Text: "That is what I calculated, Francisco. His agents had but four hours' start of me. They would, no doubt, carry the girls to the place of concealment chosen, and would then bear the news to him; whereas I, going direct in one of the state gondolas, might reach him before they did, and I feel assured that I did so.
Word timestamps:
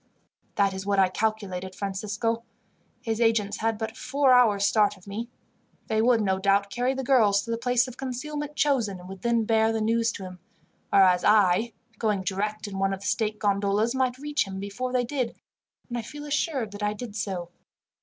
"That 0.55 0.73
is 0.73 0.83
what 0.83 0.97
I 0.97 1.09
calculated, 1.09 1.75
Francisco. 1.75 2.43
His 3.03 3.21
agents 3.21 3.57
had 3.57 3.77
but 3.77 3.95
four 3.95 4.33
hours' 4.33 4.65
start 4.65 4.97
of 4.97 5.05
me. 5.05 5.29
They 5.89 6.01
would, 6.01 6.21
no 6.21 6.39
doubt, 6.39 6.71
carry 6.71 6.95
the 6.95 7.03
girls 7.03 7.43
to 7.43 7.51
the 7.51 7.57
place 7.59 7.87
of 7.87 7.97
concealment 7.97 8.55
chosen, 8.55 8.99
and 8.99 9.07
would 9.07 9.21
then 9.21 9.43
bear 9.45 9.71
the 9.71 9.79
news 9.79 10.11
to 10.13 10.23
him; 10.23 10.39
whereas 10.89 11.23
I, 11.23 11.73
going 11.99 12.23
direct 12.23 12.67
in 12.67 12.79
one 12.79 12.95
of 12.95 13.01
the 13.01 13.05
state 13.05 13.37
gondolas, 13.37 13.93
might 13.93 14.17
reach 14.17 14.47
him 14.47 14.59
before 14.59 14.91
they 14.91 15.05
did, 15.05 15.35
and 15.87 15.95
I 15.95 16.01
feel 16.01 16.25
assured 16.25 16.71
that 16.71 16.81
I 16.81 16.93
did 16.93 17.15
so. 17.15 17.51